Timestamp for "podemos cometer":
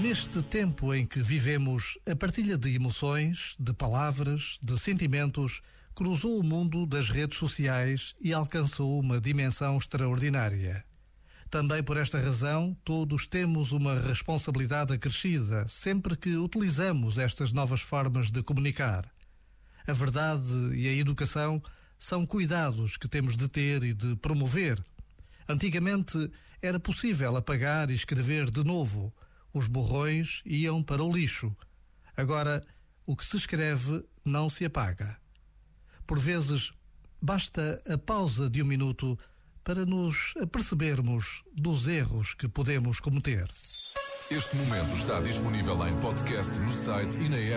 42.48-43.44